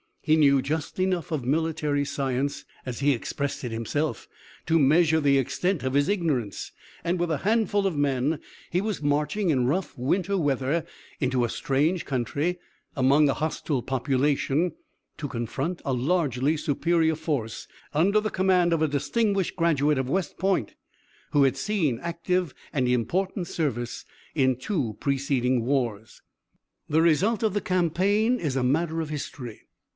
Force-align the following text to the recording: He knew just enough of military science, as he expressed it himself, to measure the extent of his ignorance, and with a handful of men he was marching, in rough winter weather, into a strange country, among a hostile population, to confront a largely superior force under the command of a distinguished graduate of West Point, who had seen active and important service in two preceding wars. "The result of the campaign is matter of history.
He 0.23 0.35
knew 0.35 0.63
just 0.63 0.99
enough 0.99 1.31
of 1.31 1.45
military 1.45 2.05
science, 2.05 2.63
as 2.85 2.99
he 2.99 3.11
expressed 3.11 3.63
it 3.63 3.71
himself, 3.71 4.27
to 4.65 4.79
measure 4.79 5.19
the 5.19 5.37
extent 5.37 5.83
of 5.83 5.93
his 5.93 6.09
ignorance, 6.09 6.71
and 7.03 7.19
with 7.19 7.29
a 7.31 7.39
handful 7.39 7.85
of 7.85 7.97
men 7.97 8.39
he 8.71 8.81
was 8.81 9.01
marching, 9.01 9.49
in 9.49 9.65
rough 9.67 9.95
winter 9.97 10.37
weather, 10.37 10.85
into 11.19 11.43
a 11.43 11.49
strange 11.49 12.05
country, 12.05 12.59
among 12.95 13.29
a 13.29 13.33
hostile 13.35 13.81
population, 13.81 14.73
to 15.17 15.27
confront 15.27 15.81
a 15.85 15.93
largely 15.93 16.55
superior 16.55 17.15
force 17.15 17.67
under 17.93 18.19
the 18.21 18.29
command 18.31 18.73
of 18.73 18.81
a 18.81 18.87
distinguished 18.87 19.55
graduate 19.55 19.97
of 19.97 20.09
West 20.09 20.37
Point, 20.37 20.75
who 21.31 21.43
had 21.43 21.57
seen 21.57 21.99
active 21.99 22.53
and 22.73 22.87
important 22.87 23.47
service 23.47 24.05
in 24.33 24.55
two 24.55 24.97
preceding 24.99 25.63
wars. 25.63 26.21
"The 26.89 27.01
result 27.01 27.43
of 27.43 27.53
the 27.53 27.61
campaign 27.61 28.39
is 28.39 28.55
matter 28.57 29.01
of 29.01 29.09
history. 29.09 29.61